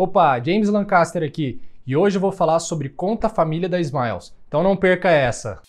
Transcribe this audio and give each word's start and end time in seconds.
Opa, 0.00 0.38
James 0.38 0.68
Lancaster 0.68 1.24
aqui 1.24 1.60
e 1.84 1.96
hoje 1.96 2.18
eu 2.18 2.20
vou 2.20 2.30
falar 2.30 2.60
sobre 2.60 2.88
conta 2.88 3.28
família 3.28 3.68
da 3.68 3.80
Smiles. 3.80 4.32
Então 4.46 4.62
não 4.62 4.76
perca 4.76 5.10
essa. 5.10 5.60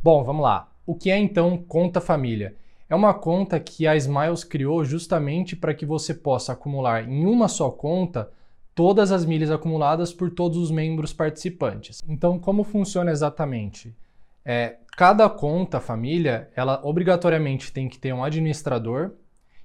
Bom, 0.00 0.22
vamos 0.22 0.44
lá. 0.44 0.68
O 0.86 0.94
que 0.94 1.10
é 1.10 1.18
então 1.18 1.58
conta 1.58 2.00
família? 2.00 2.54
É 2.88 2.94
uma 2.94 3.12
conta 3.12 3.58
que 3.58 3.88
a 3.88 3.96
Smiles 3.96 4.44
criou 4.44 4.84
justamente 4.84 5.56
para 5.56 5.74
que 5.74 5.84
você 5.84 6.14
possa 6.14 6.52
acumular 6.52 7.02
em 7.02 7.26
uma 7.26 7.48
só 7.48 7.72
conta 7.72 8.30
todas 8.72 9.10
as 9.10 9.24
milhas 9.24 9.50
acumuladas 9.50 10.12
por 10.12 10.30
todos 10.30 10.56
os 10.56 10.70
membros 10.70 11.12
participantes. 11.12 12.00
Então, 12.06 12.38
como 12.38 12.62
funciona 12.62 13.10
exatamente? 13.10 13.92
É, 14.44 14.76
cada 14.96 15.28
conta 15.28 15.80
família, 15.80 16.50
ela 16.54 16.80
obrigatoriamente 16.84 17.72
tem 17.72 17.88
que 17.88 17.98
ter 17.98 18.12
um 18.12 18.24
administrador 18.24 19.12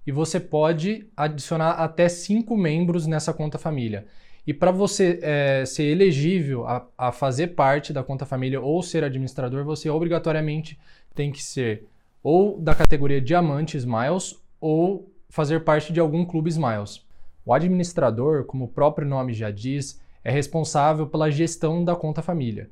e 0.05 0.12
você 0.12 0.39
pode 0.39 1.07
adicionar 1.16 1.72
até 1.72 2.08
cinco 2.08 2.55
membros 2.55 3.05
nessa 3.05 3.34
conta 3.34 3.58
família. 3.58 4.05
E 4.45 4.54
para 4.54 4.71
você 4.71 5.20
é, 5.21 5.66
ser 5.66 5.84
elegível 5.84 6.66
a, 6.66 6.88
a, 6.98 7.12
fazer 7.12 7.48
parte 7.48 7.91
da 7.91 8.02
conta 8.02 8.26
família 8.26 8.62
ou 8.62 8.82
ser 8.82 9.04
administrador, 9.04 9.66
você 9.66 9.90
obrigatoriamente 9.90 10.80
tem 11.13 11.32
que 11.32 11.44
ser 11.44 11.85
ou 12.23 12.59
da 12.59 12.73
categoria 12.73 13.20
Diamante 13.20 13.76
Smiles 13.76 14.41
ou 14.59 15.12
fazer 15.30 15.66
parte 15.66 15.91
de 15.91 15.99
algum 15.99 16.23
clube 16.23 16.49
Smiles. 16.49 17.05
O 17.46 17.54
administrador, 17.54 18.46
como 18.46 18.66
o 18.66 18.70
próprio 18.70 19.07
nome 19.07 19.34
já 19.34 19.52
diz, 19.52 20.02
é 20.23 20.32
responsável 20.32 21.07
pela 21.07 21.30
gestão 21.30 21.84
da 21.84 21.96
conta 21.96 22.21
família. 22.21 22.70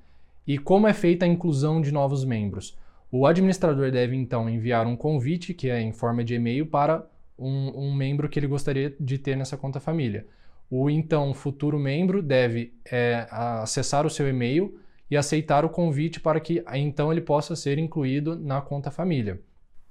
E 0.47 0.57
como 0.57 0.87
é 0.87 0.93
feita 0.93 1.25
a 1.25 1.27
inclusão 1.27 1.81
de 1.81 1.91
novos 1.91 2.23
membros? 2.23 2.77
O 3.11 3.25
administrador 3.25 3.91
deve 3.91 4.15
então 4.15 4.49
enviar 4.49 4.85
um 4.85 4.95
convite, 4.95 5.53
que 5.53 5.69
é 5.69 5.81
em 5.81 5.93
forma 5.93 6.23
de 6.23 6.35
e-mail, 6.35 6.65
para 6.65 7.07
um, 7.37 7.87
um 7.87 7.95
membro 7.95 8.29
que 8.29 8.39
ele 8.39 8.47
gostaria 8.47 8.95
de 8.99 9.17
ter 9.17 9.35
nessa 9.35 9.57
conta 9.57 9.79
família. 9.79 10.25
O 10.69 10.89
então 10.89 11.33
futuro 11.33 11.79
membro 11.79 12.21
deve 12.21 12.73
é, 12.91 13.27
acessar 13.29 14.05
o 14.05 14.09
seu 14.09 14.27
e-mail 14.27 14.79
e 15.09 15.15
aceitar 15.15 15.63
o 15.63 15.69
convite 15.69 16.19
para 16.19 16.39
que 16.39 16.63
então 16.73 17.11
ele 17.11 17.21
possa 17.21 17.55
ser 17.55 17.77
incluído 17.77 18.35
na 18.35 18.61
conta 18.61 18.89
família. 18.89 19.39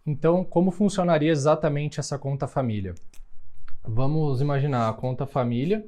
Então, 0.06 0.44
como 0.44 0.70
funcionaria 0.70 1.30
exatamente 1.30 2.00
essa 2.00 2.18
conta 2.18 2.46
família? 2.46 2.94
Vamos 3.82 4.40
imaginar 4.40 4.88
a 4.88 4.92
conta 4.92 5.26
família. 5.26 5.86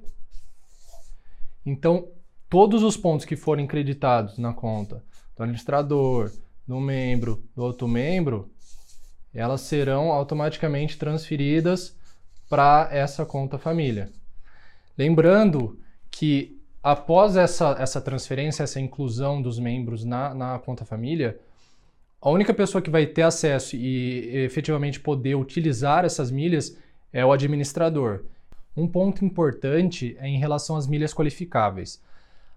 Então, 1.65 2.09
todos 2.49 2.83
os 2.83 2.97
pontos 2.97 3.27
que 3.27 3.37
forem 3.37 3.67
creditados 3.67 4.39
na 4.39 4.53
conta 4.53 5.03
do 5.37 5.43
administrador, 5.43 6.31
do 6.67 6.81
membro, 6.81 7.45
do 7.55 7.63
outro 7.63 7.87
membro, 7.87 8.51
elas 9.33 9.61
serão 9.61 10.11
automaticamente 10.11 10.97
transferidas 10.97 11.97
para 12.49 12.89
essa 12.91 13.25
conta 13.27 13.59
família. 13.59 14.11
Lembrando 14.97 15.79
que 16.11 16.61
após 16.83 17.37
essa, 17.37 17.77
essa 17.79 18.01
transferência, 18.01 18.63
essa 18.63 18.81
inclusão 18.81 19.43
dos 19.43 19.59
membros 19.59 20.05
na, 20.05 20.35
na 20.35 20.59
conta 20.59 20.85
família, 20.85 21.39
a 22.21 22.31
única 22.31 22.55
pessoa 22.55 22.81
que 22.81 22.91
vai 22.91 23.07
ter 23.07 23.23
acesso 23.23 23.77
e 23.77 24.37
efetivamente 24.39 24.99
poder 24.99 25.35
utilizar 25.35 26.05
essas 26.05 26.31
milhas 26.31 26.77
é 27.13 27.25
o 27.25 27.33
administrador. 27.33 28.25
Um 28.77 28.89
ponto 28.89 29.25
importante 29.25 30.17
é 30.19 30.29
em 30.29 30.39
relação 30.39 30.77
às 30.77 30.87
milhas 30.87 31.13
qualificáveis. 31.13 32.03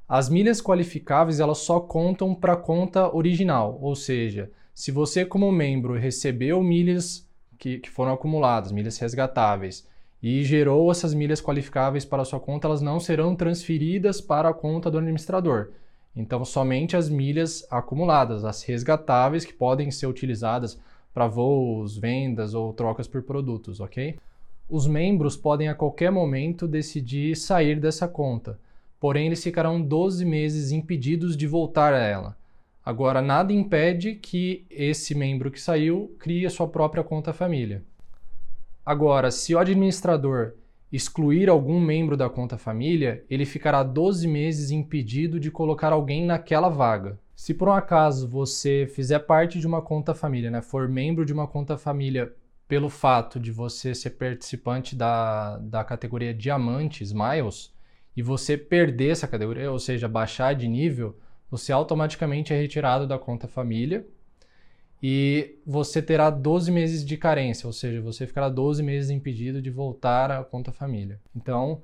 As 0.09 0.27
milhas 0.27 0.59
qualificáveis 0.59 1.39
elas 1.39 1.59
só 1.59 1.79
contam 1.79 2.33
para 2.33 2.53
a 2.53 2.57
conta 2.57 3.15
original, 3.15 3.77
ou 3.79 3.95
seja, 3.95 4.49
se 4.73 4.91
você 4.91 5.23
como 5.23 5.51
membro 5.51 5.93
recebeu 5.93 6.63
milhas 6.63 7.29
que, 7.59 7.77
que 7.77 7.91
foram 7.91 8.13
acumuladas, 8.13 8.71
milhas 8.71 8.97
resgatáveis, 8.97 9.87
e 10.19 10.43
gerou 10.43 10.89
essas 10.89 11.13
milhas 11.13 11.39
qualificáveis 11.39 12.05
para 12.05 12.23
a 12.23 12.25
sua 12.25 12.39
conta, 12.39 12.67
elas 12.67 12.81
não 12.81 12.99
serão 12.99 13.35
transferidas 13.35 14.19
para 14.19 14.49
a 14.49 14.53
conta 14.53 14.89
do 14.89 14.97
administrador. 14.97 15.73
Então, 16.15 16.43
somente 16.43 16.97
as 16.97 17.07
milhas 17.07 17.63
acumuladas, 17.69 18.43
as 18.43 18.63
resgatáveis, 18.63 19.45
que 19.45 19.53
podem 19.53 19.91
ser 19.91 20.07
utilizadas 20.07 20.81
para 21.13 21.27
voos, 21.27 21.99
vendas 21.99 22.55
ou 22.55 22.73
trocas 22.73 23.07
por 23.07 23.21
produtos, 23.21 23.79
ok? 23.79 24.17
Os 24.67 24.87
membros 24.87 25.37
podem 25.37 25.67
a 25.69 25.75
qualquer 25.75 26.11
momento 26.11 26.67
decidir 26.67 27.35
sair 27.35 27.79
dessa 27.79 28.07
conta 28.07 28.57
porém 28.99 29.27
eles 29.27 29.43
ficarão 29.43 29.81
12 29.81 30.25
meses 30.25 30.71
impedidos 30.71 31.37
de 31.37 31.47
voltar 31.47 31.93
a 31.93 31.99
ela. 31.99 32.37
Agora, 32.83 33.21
nada 33.21 33.53
impede 33.53 34.15
que 34.15 34.65
esse 34.69 35.13
membro 35.13 35.51
que 35.51 35.61
saiu 35.61 36.15
crie 36.17 36.45
a 36.45 36.49
sua 36.49 36.67
própria 36.67 37.03
conta 37.03 37.31
família. 37.31 37.83
Agora, 38.85 39.29
se 39.29 39.53
o 39.53 39.59
administrador 39.59 40.53
excluir 40.91 41.49
algum 41.49 41.79
membro 41.79 42.17
da 42.17 42.29
conta 42.29 42.57
família, 42.57 43.23
ele 43.29 43.45
ficará 43.45 43.83
12 43.83 44.27
meses 44.27 44.71
impedido 44.71 45.39
de 45.39 45.51
colocar 45.51 45.93
alguém 45.93 46.25
naquela 46.25 46.69
vaga. 46.69 47.19
Se 47.35 47.53
por 47.53 47.69
um 47.69 47.73
acaso 47.73 48.27
você 48.27 48.87
fizer 48.93 49.19
parte 49.19 49.59
de 49.59 49.67
uma 49.67 49.81
conta 49.81 50.15
família, 50.15 50.49
né, 50.49 50.61
for 50.61 50.89
membro 50.89 51.25
de 51.25 51.31
uma 51.31 51.47
conta 51.47 51.77
família 51.77 52.33
pelo 52.67 52.89
fato 52.89 53.39
de 53.39 53.51
você 53.51 53.95
ser 53.95 54.11
participante 54.11 54.95
da, 54.95 55.57
da 55.57 55.83
categoria 55.83 56.33
Diamante, 56.33 57.03
Smiles, 57.03 57.71
e 58.19 58.21
você 58.21 58.57
perder 58.57 59.11
essa 59.11 59.25
categoria, 59.29 59.71
ou 59.71 59.79
seja, 59.79 60.05
baixar 60.05 60.53
de 60.53 60.67
nível, 60.67 61.17
você 61.49 61.71
automaticamente 61.71 62.51
é 62.51 62.59
retirado 62.59 63.07
da 63.07 63.17
conta 63.17 63.47
família 63.47 64.05
e 65.01 65.55
você 65.65 66.01
terá 66.01 66.29
12 66.29 66.69
meses 66.69 67.05
de 67.05 67.15
carência, 67.15 67.65
ou 67.65 67.71
seja, 67.71 68.01
você 68.01 68.27
ficará 68.27 68.49
12 68.49 68.83
meses 68.83 69.09
impedido 69.09 69.61
de 69.61 69.69
voltar 69.69 70.31
à 70.31 70.43
conta 70.43 70.69
família. 70.73 71.17
Então, 71.33 71.81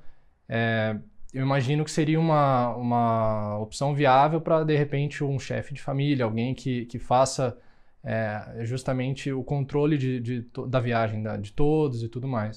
é, 0.49 0.97
eu 1.33 1.41
imagino 1.41 1.85
que 1.85 1.91
seria 1.91 2.19
uma, 2.19 2.75
uma 2.75 3.57
opção 3.59 3.95
viável 3.95 4.41
para, 4.41 4.65
de 4.65 4.75
repente, 4.75 5.23
um 5.23 5.39
chefe 5.39 5.73
de 5.73 5.81
família, 5.81 6.25
alguém 6.25 6.53
que, 6.53 6.85
que 6.87 6.99
faça 6.99 7.57
é, 8.03 8.57
justamente 8.63 9.31
o 9.31 9.41
controle 9.41 9.97
de, 9.97 10.19
de, 10.19 10.49
da 10.67 10.81
viagem 10.81 11.23
da, 11.23 11.37
de 11.37 11.53
todos 11.53 12.03
e 12.03 12.09
tudo 12.09 12.27
mais. 12.27 12.53